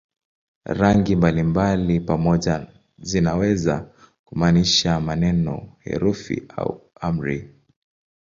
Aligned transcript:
Rangi 0.65 1.15
mbalimbali 1.15 1.99
pamoja 1.99 2.67
zinaweza 2.99 3.89
kumaanisha 4.25 4.99
maneno, 4.99 5.73
herufi 5.79 6.43
au 6.57 6.81
amri. 7.01 7.53